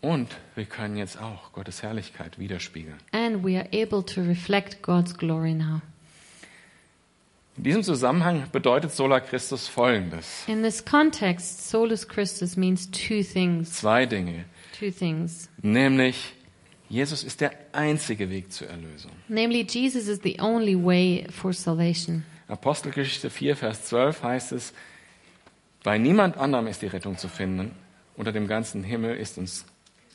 [0.00, 2.98] Und wir können jetzt auch Gottes Herrlichkeit widerspiegeln.
[3.12, 5.80] And we are able to reflect God's glory now.
[7.56, 10.44] In diesem Zusammenhang bedeutet Sola Christus Folgendes.
[10.46, 13.72] In this context, solus Christus means two things.
[13.72, 14.44] Zwei Dinge.
[14.78, 15.48] Two things.
[15.60, 16.34] Nämlich,
[16.88, 19.10] Jesus ist der einzige Weg zur Erlösung.
[19.26, 22.24] Namely, Jesus is the only way for salvation.
[22.46, 24.72] Apostelgeschichte 4, Vers 12 heißt es,
[25.82, 27.72] bei niemand anderem ist die Rettung zu finden.
[28.16, 29.64] Unter dem ganzen Himmel ist uns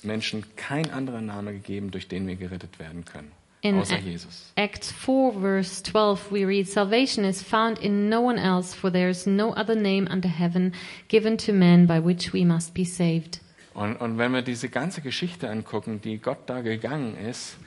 [0.03, 4.51] Menschen kein anderer Name gegeben, durch den wir gerettet werden können, In außer Jesus.
[4.55, 9.09] Acts 4, verse 12, we read, Salvation is found in no one else, for there
[9.09, 10.73] is no other name under heaven
[11.07, 13.39] given to men by which we must be saved.
[13.73, 17.57] Und, und wenn wir diese ganze Geschichte angucken, die Gott da gegangen ist,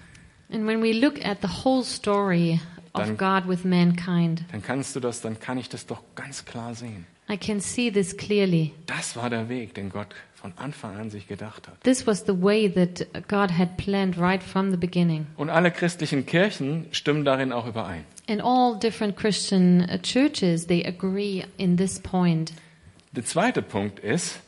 [0.53, 2.61] And when we look at the whole story
[2.93, 6.45] of Dann- God with mankind, dann kannst du das, dann kann ich das doch ganz
[6.45, 7.05] klar sehen.
[7.29, 8.73] I can see this clearly.
[8.87, 11.81] Das war der Weg, den Gott von Anfang an sich gedacht hat.
[11.83, 15.27] This was the way that God had planned right from the beginning.
[15.37, 18.05] Und alle christlichen Kirchen stimmen darin auch überein.
[18.29, 22.53] And all different Christian uh, churches, they agree in this point.
[23.13, 24.41] Der zweite Punkt ist,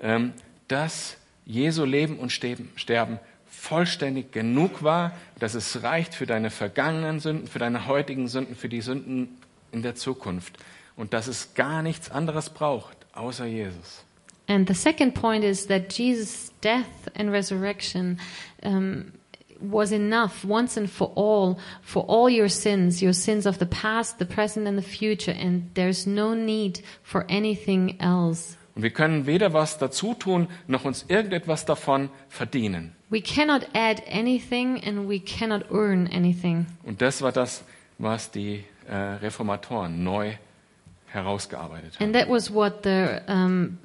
[0.00, 0.32] ähm,
[0.66, 1.16] dass
[1.46, 7.46] Jesu Leben und Sterben, Sterben vollständig genug war, dass es reicht für deine vergangenen Sünden,
[7.46, 9.36] für deine heutigen Sünden, für die Sünden
[9.72, 10.58] in der Zukunft.
[10.96, 14.04] Und dass es gar nichts anderes braucht, außer Jesus.
[14.46, 18.18] And the second point is that Jesus' death and resurrection
[18.62, 19.12] um,
[19.60, 24.18] was enough once and for all for all your sins, your sins of the past,
[24.18, 25.32] the present, and the future.
[25.32, 28.56] And there's no need for anything else.
[28.76, 32.92] Und wir können weder was dazu tun, noch uns irgendetwas davon verdienen.
[33.08, 36.66] We cannot add anything and we cannot earn anything.
[36.82, 37.62] Und das war das,
[37.98, 40.32] was die äh, Reformatoren neu
[41.14, 42.04] herausgearbeitet haben.
[42.04, 43.78] And that was what the um,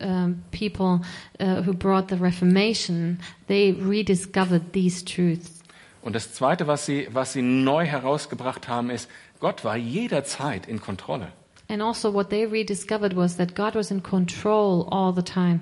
[0.00, 1.00] um, people
[1.40, 5.62] uh, who brought the Reformation, they rediscovered these truths.
[6.02, 9.08] Und das Zweite, was sie, was sie neu herausgebracht haben, ist,
[9.40, 11.28] Gott war jederzeit in Kontrolle.
[11.68, 15.60] And also, what they rediscovered was that God was in control all the time.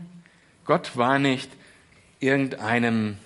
[0.65, 1.49] Gott war nicht
[2.19, 3.19] irgendeinem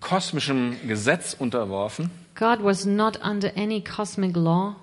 [0.00, 2.10] kosmischen Gesetz unterworfen.
[2.34, 4.76] God was not under any cosmic law.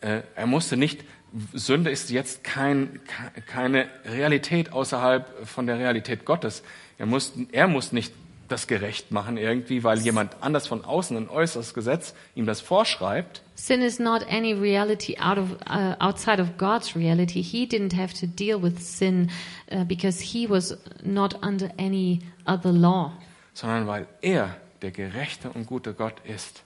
[0.00, 1.04] Äh, Er musste nicht,
[1.52, 6.62] Sünde ist jetzt kein, ke- keine Realität außerhalb von der Realität Gottes.
[6.98, 8.12] Er muss, er muss nicht
[8.48, 13.42] das gerecht machen irgendwie, weil jemand anders von außen ein äußeres Gesetz ihm das vorschreibt.
[13.56, 17.42] Sin is not any reality out of uh, outside of God's reality.
[17.42, 19.30] He didn't have to deal with sin
[19.72, 23.12] uh, because he was not under any other law,
[23.52, 26.62] sondern weil er der gerechte und gute Gott ist.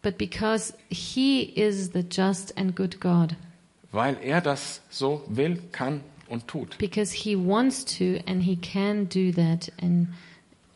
[0.00, 3.36] but because he is the just and good God.
[3.92, 6.78] Weil er das so will, kann und tut.
[6.78, 10.08] Because he wants to and he can do that and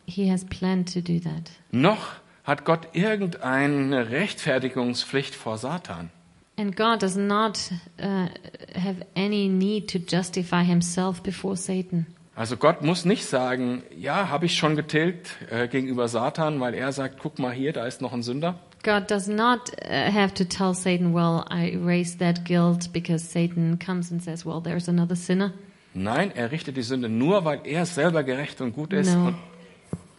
[0.07, 1.51] he has planned to do that.
[1.73, 6.11] Noch hat Gott irgendeine Rechtfertigungspflicht vor Satan.
[6.59, 7.59] And God does not
[7.99, 8.29] uh,
[8.75, 12.07] have any need to justify himself before Satan.
[12.35, 16.93] Also Gott muss nicht sagen, ja, habe ich schon getilgt äh, gegenüber Satan, weil er
[16.93, 18.59] sagt, guck mal hier, da ist noch ein Sünder.
[18.87, 23.79] God does not uh, have to tell Satan, well, I erase that guilt because Satan
[23.79, 25.53] comes and says, well, there's another sinner.
[25.93, 29.27] Nein, er richtet die Sünde nur, weil er selber gerecht und gut ist No.
[29.29, 29.37] und,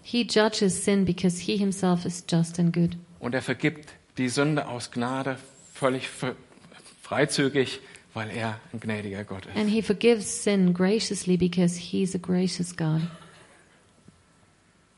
[0.04, 2.98] He judges sin because he himself is just and good.
[3.20, 5.38] und er vergibt die Sünde aus Gnade
[5.74, 6.36] völlig fre-
[7.02, 7.80] freizügig,
[8.14, 9.56] weil er ein gnädiger Gott ist.
[9.56, 13.02] And he forgives sin graciously because he's a gracious God.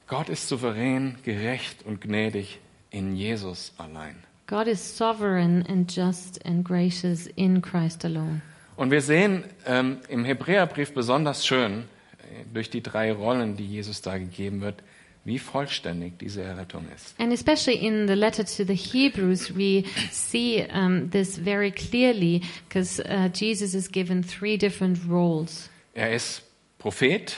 [0.08, 2.60] Gott ist souverän, gerecht und gnädig
[2.91, 4.15] in Jesus allein.
[4.47, 8.41] God is sovereign and just and gracious in Christ alone.
[8.75, 11.84] Und wir sehen ähm, im Hebräerbrief besonders schön,
[12.17, 14.82] äh, durch die drei Rollen, die Jesus da gegeben wird,
[15.25, 17.13] wie vollständig diese Errettung ist.
[17.19, 23.02] And especially in the letter to the Hebrews, we see um, this very clearly because
[23.02, 25.69] uh, Jesus is given three different roles.
[25.93, 26.41] Er ist
[26.80, 27.36] Prophet,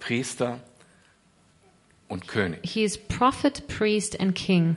[0.00, 0.60] Priester
[2.08, 2.60] und König.
[2.62, 4.76] He is prophet, priest, and king.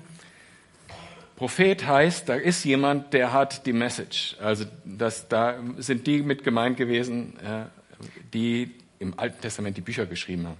[1.35, 4.35] Prophet heißt, da ist jemand, der hat die Message.
[4.41, 7.65] Also das, da sind die mit gemeint gewesen, äh,
[8.33, 10.57] die im Alten Testament die Bücher geschrieben haben.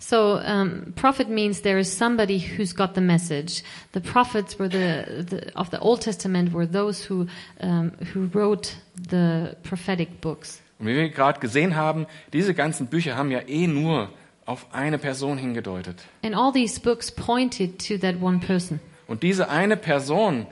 [0.00, 3.64] So, um, prophet means there is somebody who's got the message.
[3.92, 7.26] The prophets were the, the of the Old Testament were those who
[7.60, 8.76] um, who wrote
[9.10, 10.60] the prophetic books.
[10.78, 14.08] Und wie wir gerade gesehen haben, diese ganzen Bücher haben ja eh nur
[14.48, 16.02] auf eine Person hingedeutet.
[16.22, 18.80] And all these books pointed to that one person.
[19.06, 20.46] Und diese eine Person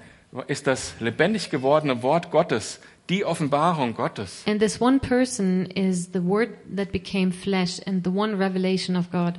[0.46, 2.78] ist das lebendig gewordene Wort Gottes,
[3.08, 4.44] die Offenbarung Gottes.
[4.46, 9.10] And this one person is the word that became flesh and the one revelation of
[9.10, 9.34] God.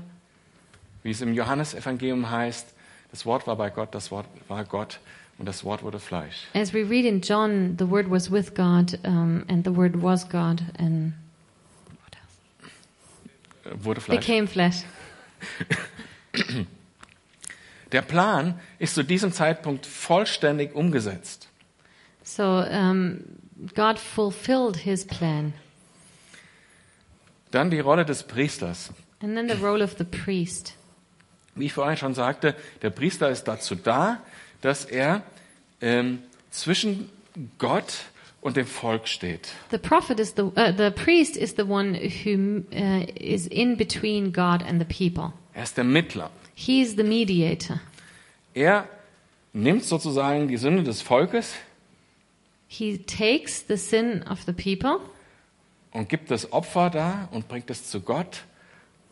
[1.04, 2.74] Wie es im Johannesevangelium heißt,
[3.12, 5.00] das Wort war bei Gott, das Wort war Gott
[5.38, 6.48] und das Wort wurde Fleisch.
[6.56, 10.28] As we read in John, the Word was with God, um, and the Word was
[10.28, 11.14] God, and
[13.74, 14.20] Wurde Fleisch.
[14.20, 14.84] became flesh.
[17.92, 21.48] Der Plan ist zu diesem Zeitpunkt vollständig umgesetzt.
[22.24, 23.22] So um,
[23.76, 25.54] God fulfilled His plan.
[27.52, 28.92] Dann die Rolle des Priesters.
[29.22, 30.74] And then the role of the priest.
[31.56, 34.22] Wie ich vorhin schon sagte, der Priester ist dazu da,
[34.62, 35.24] dass er
[35.82, 36.20] ähm,
[36.52, 37.10] zwischen
[37.58, 37.94] Gott
[38.48, 39.50] und dem Volk steht.
[39.72, 44.32] The prophet is the uh, the priest is the one who uh, is in between
[44.32, 45.34] God and the people.
[45.54, 46.32] Er ist der Mittler.
[46.56, 47.82] He is the mediator.
[48.54, 48.88] Er
[49.52, 51.56] nimmt sozusagen die Sünde des Volkes
[52.70, 55.00] He takes the sin of the people
[55.92, 58.46] und gibt das Opfer da und bringt es zu Gott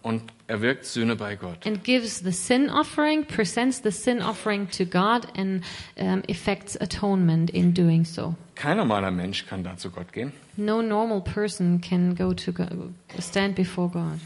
[0.06, 1.66] und erwirkt Sühne bei Gott.
[1.66, 5.64] and gives the sin offering, presents the sin offering to God, and
[5.98, 8.36] um, effects atonement in doing so.
[8.54, 10.32] Kein normaler Mensch kann da zu Gott gehen.
[10.58, 14.20] No normal person can go to God, stand before God.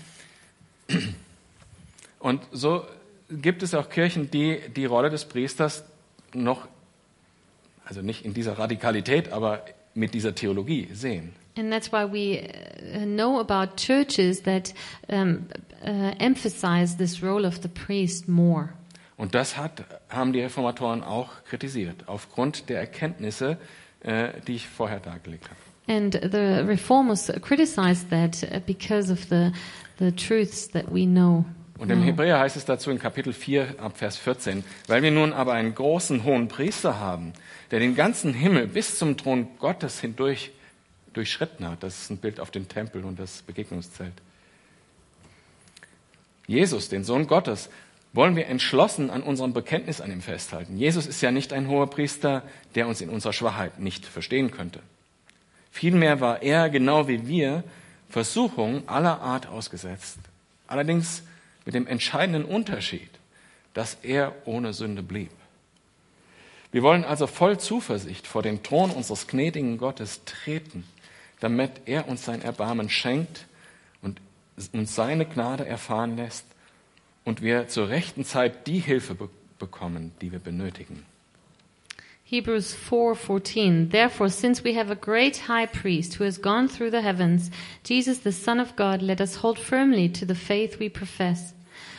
[2.20, 2.86] Und so
[3.30, 5.86] gibt es auch Kirchen, die die Rolle des Priesters
[6.34, 6.68] noch,
[7.86, 9.64] also nicht in dieser Radikalität, aber
[9.94, 11.32] mit dieser Theologie sehen.
[11.56, 14.74] And that's why we uh, know about churches that
[15.10, 15.48] um,
[15.82, 18.70] uh, emphasize this role of the priest more.
[19.18, 23.58] Und das hat, haben die Reformatoren auch kritisiert, aufgrund der Erkenntnisse,
[24.02, 25.60] äh, die ich vorher dargelegt habe.
[25.88, 29.52] And the reformers criticized that uh, because of the,
[29.98, 31.46] the truths that we know.
[31.80, 35.32] Und im Hebräer heißt es dazu in Kapitel 4 ab Vers 14, weil wir nun
[35.32, 37.32] aber einen großen hohen Priester haben,
[37.72, 40.52] der den ganzen Himmel bis zum Thron Gottes hindurch
[41.14, 41.82] durchschritten hat.
[41.82, 44.14] Das ist ein Bild auf den Tempel und das Begegnungszelt.
[46.50, 47.70] Jesus, den Sohn Gottes,
[48.12, 50.78] wollen wir entschlossen an unserem Bekenntnis an ihm festhalten.
[50.78, 52.42] Jesus ist ja nicht ein hoher Priester,
[52.74, 54.80] der uns in unserer Schwachheit nicht verstehen könnte.
[55.70, 57.64] Vielmehr war er, genau wie wir,
[58.10, 60.18] Versuchungen aller Art ausgesetzt.
[60.66, 61.22] Allerdings
[61.66, 63.12] mit dem entscheidenden Unterschied,
[63.76, 65.30] dass er ohne Sünde blieb.
[66.72, 70.84] Wir wollen also voll Zuversicht vor den Thron unseres gnädigen Gottes treten,
[71.42, 73.46] damit er uns sein Erbarmen schenkt
[74.74, 76.46] uns seine Gnade erfahren lässt
[77.24, 81.06] und wir zur rechten Zeit die Hilfe be bekommen, die wir benötigen.
[82.24, 87.02] Hebrews 4:14 Therefore since we have a great high priest who has gone through the
[87.02, 87.52] heavens
[87.84, 91.54] Jesus the son of God let us hold firmly to the faith we profess.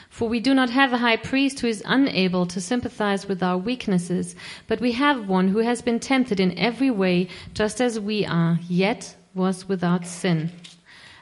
[0.09, 3.59] For we do not have a high priest who is unable to sympathize with our
[3.59, 4.37] weaknesses
[4.69, 8.59] but we have one who has been tempted in every way just as we are
[8.69, 10.51] yet was without sin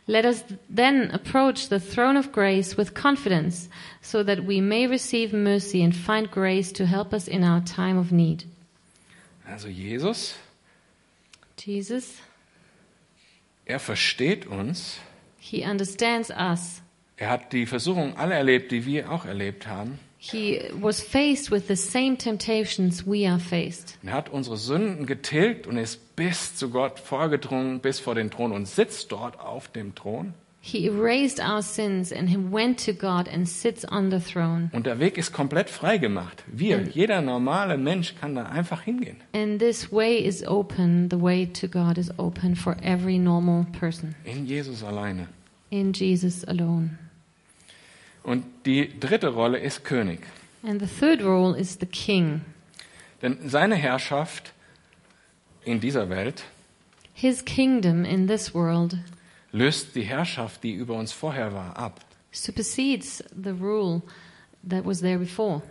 [0.09, 0.43] let us
[0.75, 3.69] then approach the throne of grace with confidence
[4.01, 7.99] so that we may receive mercy and find grace to help us in our time
[7.99, 8.45] of need
[9.47, 10.35] Also Jesus,
[11.57, 12.19] Jesus,
[13.67, 14.99] er versteht uns,
[15.39, 16.83] He understands us.
[17.17, 19.99] er hat die Versuchungen alle erlebt, die wir auch erlebt haben.
[20.21, 23.97] He was faced with the same temptations we are faced.
[24.05, 28.51] Er hat unsere Sünden getilgt und ist bis zu Gott vorgedrungen, bis vor den Thron
[28.53, 30.35] und sitzt dort auf dem Thron.
[30.61, 34.71] He erased our sins and he went to God and sits on the throne.
[34.73, 36.43] Und der Weg ist komplett frei gemacht.
[36.49, 39.19] Wir, jeder normale Mensch kann da einfach hingehen.
[39.33, 44.17] And this way is open, the way to God is open for every normal person
[44.25, 45.29] In Jesus alleine.
[45.71, 46.99] in Jesus alone.
[48.29, 50.21] Und die dritte Rolle ist König.
[50.63, 52.43] And the third role is the king.
[53.23, 54.53] Denn seine Herrschaft
[55.65, 56.45] in dieser Welt
[57.15, 58.99] His kingdom in this world
[59.51, 62.01] löst die Herrschaft, die über uns vorher war, ab.
[62.31, 64.03] supersedes the rule
[64.69, 65.63] that was there before.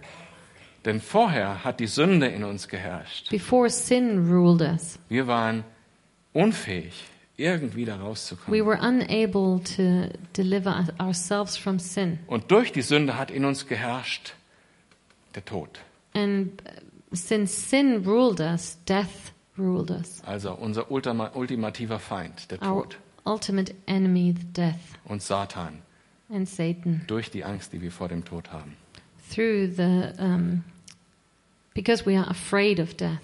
[0.84, 3.30] Denn vorher hat die Sünde in uns geherrscht.
[3.30, 4.98] Before sin ruled us.
[5.10, 5.64] Wir waren
[6.34, 7.06] unfähig,
[7.38, 8.66] irgendwie da We rauszukommen.
[8.66, 12.20] were unable to deliver ourselves from sin.
[12.28, 14.34] Und durch die Sünde hat in uns geherrscht
[15.36, 15.80] der Tod.
[16.14, 16.62] And
[17.12, 20.22] since sin ruled us, death ruled us.
[20.26, 22.98] Also unser ultima, ultimativer Feind, der Our Tod.
[23.26, 25.82] ultimate enemy, the death, Und Satan
[26.30, 27.04] and Satan.
[27.08, 28.76] durch die Angst, die wir vor dem Tod haben.
[29.32, 30.64] Through the, um,
[31.76, 33.20] because we are afraid of death.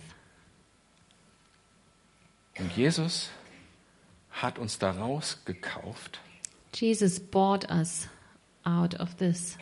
[2.59, 3.29] Und Jesus
[4.33, 6.19] hat uns daraus gekauft.
[6.73, 8.07] Jesus bought us
[8.63, 9.57] out of this.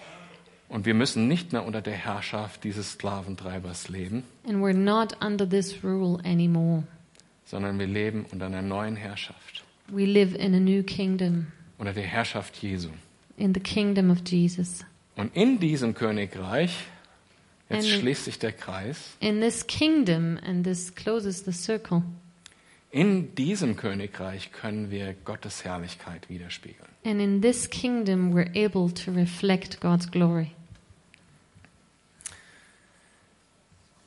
[0.70, 5.48] Und wir müssen nicht mehr unter der Herrschaft dieses Sklaventreibers leben, And we're not under
[5.48, 6.84] this rule anymore.
[7.46, 9.64] sondern wir leben unter einer neuen Herrschaft.
[9.90, 11.48] We live in a new kingdom,
[11.78, 12.90] Unter der Herrschaft Jesu.
[13.36, 14.86] in the kingdom of Jesus.
[15.18, 16.74] Und in diesem Königreich,
[17.70, 22.04] jetzt And- schließt sich der Kreis, In this kingdom, and this closes the circle,
[22.92, 26.88] in diesem Königreich können wir Gottes Herrlichkeit widerspiegeln.
[27.06, 30.52] and in this kingdom we're able to reflect God's glory.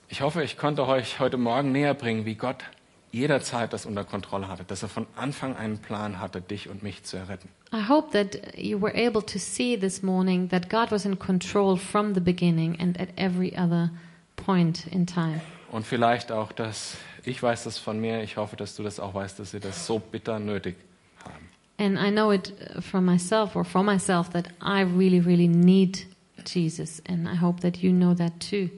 [0.08, 2.62] Ich hoffe, ich konnte euch heute Morgen näher bringen, wie Gott
[3.10, 7.04] jederzeit das unter Kontrolle hatte, dass er von Anfang einen Plan hatte, dich und mich
[7.04, 7.48] zu erretten.
[7.72, 11.76] I hope that you were able to see this morning that God was in control
[11.76, 13.90] from the beginning and at every other
[14.36, 15.40] point in time.
[15.70, 16.96] Und vielleicht auch, dass
[17.26, 19.86] ich weiß das von mir, ich hoffe, dass du das auch weißt, dass wir das
[19.86, 20.76] so bitter nötig
[21.24, 21.48] haben.
[21.78, 26.06] And I know it uh, from myself or from myself that I really, really need
[26.46, 27.02] Jesus.
[27.08, 28.68] And I hope that you know that too.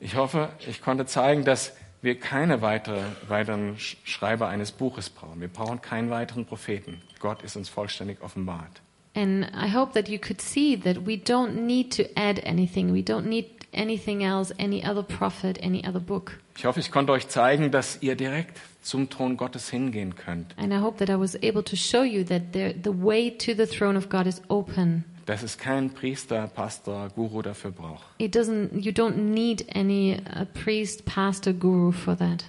[0.00, 5.40] Ich hoffe, ich konnte zeigen, dass wir keine weitere, weiteren Sch- Schreiber eines Buches brauchen.
[5.40, 7.00] Wir brauchen keinen weiteren Propheten.
[7.20, 8.80] Gott ist uns vollständig offenbart.
[9.14, 12.92] And I hope that you could see that we don't need to add anything.
[12.92, 16.38] We don't need anything else, any other prophet, any other book.
[16.56, 20.56] Ich hoffe, ich konnte euch zeigen, dass ihr direkt zum Thron Gottes hingehen könnt.
[20.58, 23.54] And I hope that I was able to show you that there, the way to
[23.54, 25.04] the throne of God is open.
[25.26, 28.02] Dass es keinen Priester, Pastor, Guru dafür braucht.
[28.18, 28.80] It doesn't.
[28.80, 32.44] You don't need any uh, priest, pastor, guru for that.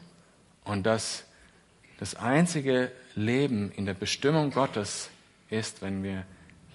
[0.66, 1.26] Und dass
[2.00, 5.10] das einzige Leben in der Bestimmung Gottes
[5.50, 6.26] ist, wenn wir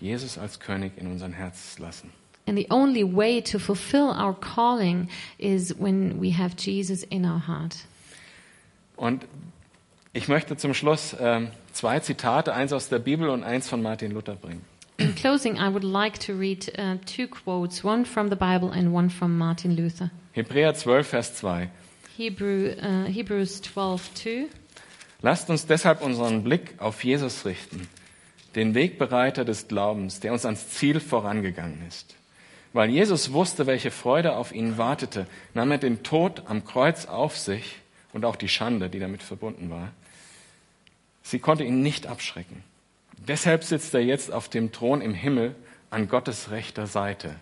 [0.01, 2.13] Jesus als König in unser Herz lassen.
[2.49, 7.47] And the only way to fulfill our calling is when we have Jesus in our
[7.47, 7.77] heart.
[8.97, 9.27] Und
[10.15, 14.13] ich möchte zum Schluss ähm, zwei Zitate, eins aus der Bibel und eins von Martin
[14.13, 14.63] Luther bringen.
[14.97, 18.93] In closing, I would like to read uh, two quotes, one from the Bible and
[18.93, 20.11] one from Martin Luther.
[20.33, 21.69] Hebräer 12, Vers 2.
[22.17, 24.47] Hebrew, uh, Hebrews 12, 2.
[25.21, 27.87] Lasst uns deshalb unseren Blick auf Jesus richten,
[28.57, 32.18] den Wegbereiter des Glaubens, der uns ans Ziel vorangegangen ist.
[32.73, 37.37] Weil Jesus wusste, welche Freude auf ihn wartete, nahm er den Tod am Kreuz auf
[37.37, 37.77] sich
[38.13, 39.89] und auch die Schande, die damit verbunden war.
[41.23, 42.63] Sie konnte ihn nicht abschrecken.
[43.27, 45.55] Deshalb sitzt er jetzt auf dem Thron im Himmel
[45.91, 47.37] an Gottes rechter Seite.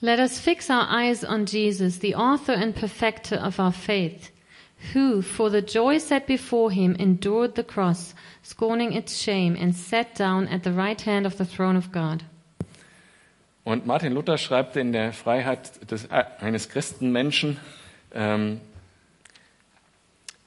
[0.00, 4.30] Let us fix our eyes on Jesus, the author and perfecter of our faith,
[4.92, 10.14] who, for the joy set before him, endured the cross, scorning its shame, and sat
[10.14, 12.24] down at the right hand of the throne of God.
[13.64, 17.58] Und Martin Luther schreibt in der Freiheit des, äh, eines Christenmenschen,
[18.14, 18.60] ähm,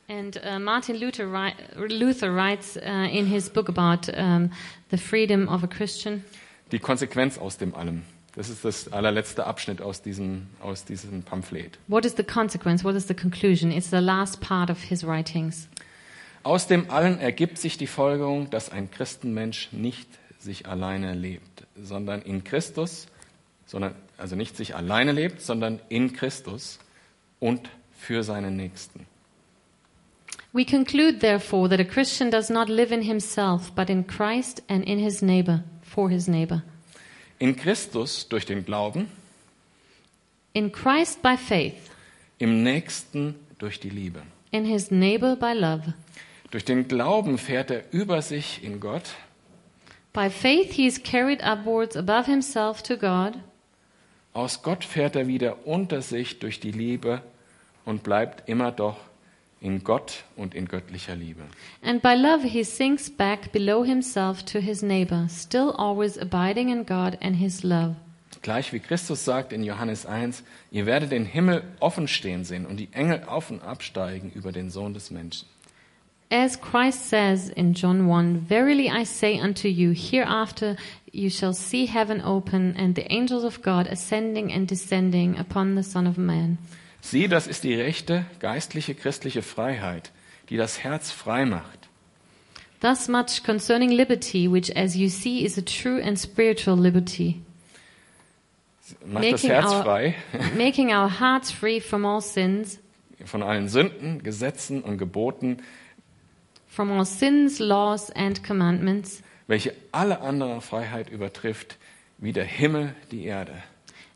[0.10, 1.26] And uh, Martin Luther,
[1.76, 4.52] Luther writes uh, in his book about um,
[4.90, 6.24] the freedom of a Christian
[6.72, 8.04] die Konsequenz aus dem allem.
[8.36, 11.80] Das ist das allerletzte Abschnitt aus diesem, aus diesem Pamphlet.
[11.88, 12.84] What is the consequence?
[12.84, 13.72] What is the conclusion?
[13.72, 15.68] It's the last part of his writings.
[16.44, 20.08] Aus dem allen ergibt sich die Folgerung, dass ein Christenmensch nicht
[20.40, 21.47] sich alleine lebt,
[21.84, 23.08] sondern in Christus,
[23.66, 26.80] sondern, also nicht sich alleine lebt, sondern in Christus
[27.40, 29.06] und für seinen Nächsten.
[30.54, 34.86] We conclude, therefore, that a Christian does not live in himself, but in Christ and
[34.86, 36.64] in his neighbor, for his neighbor.
[37.40, 39.08] In Christus durch den Glauben,
[40.54, 41.76] In Christ by faith,
[42.40, 44.24] im Nächsten durch die Liebe.
[44.52, 45.94] in his neighbor by love.
[46.50, 49.04] Durch den Glauben fährt er über sich in Gott,
[50.18, 53.36] By faith, he is carried upwards above himself to God.
[54.34, 57.22] aus Gott fährt er wieder unter sich durch die Liebe
[57.86, 58.98] und bleibt immer doch
[59.62, 61.44] in Gott und in göttlicher Liebe.
[61.84, 66.88] And by love, he sinks back below himself to his neighbor, still always abiding in
[66.88, 67.96] God and his love.
[68.42, 72.78] Gleich wie Christus sagt in Johannes 1, ihr werdet den Himmel offen stehen sehen und
[72.78, 75.48] die Engel auf und absteigen über den Sohn des Menschen.
[76.30, 80.76] As Christ says in John 1, Verily I say unto you, hereafter
[81.14, 85.84] you shall see heaven open and the angels of God ascending and descending upon the
[85.84, 86.58] Son of Man.
[87.02, 90.12] Sieh, das ist die rechte geistliche christliche Freiheit,
[90.50, 91.88] die das Herz frei macht.
[92.82, 97.42] Thus much concerning liberty, which as you see is a true and spiritual liberty,
[99.06, 100.16] Macht das Making Herz our- frei
[100.58, 102.80] making our hearts free from all sins,
[103.26, 105.58] von allen Sünden, Gesetzen und Geboten,
[106.78, 111.78] from all sins, laws, and commandments, welche alle andere Freiheit übertrifft,
[112.20, 113.64] wie der Himmel die Erde.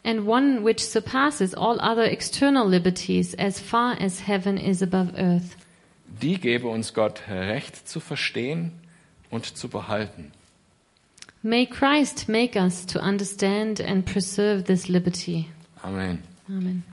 [0.04, 5.56] and one which surpasses all other external liberties as far as heaven is above earth.
[6.22, 8.72] Die gebe uns Gott Recht zu verstehen
[9.32, 10.32] und zu behalten.
[11.42, 15.48] May Christ make us to understand and preserve this liberty.
[15.84, 16.22] Amen.
[16.48, 16.84] Amen.